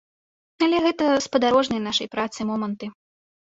[0.67, 2.91] Але гэта спадарожныя нашай працы моманты.